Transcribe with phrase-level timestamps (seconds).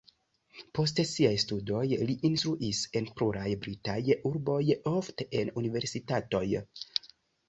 [0.77, 3.97] Post siaj studoj li instruis en pluraj britaj
[4.31, 4.57] urboj,
[4.93, 6.43] ofte en universitatoj.